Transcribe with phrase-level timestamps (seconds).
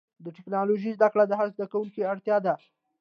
[0.23, 2.53] د ټکنالوجۍ زدهکړه د هر زدهکوونکي اړتیا ده.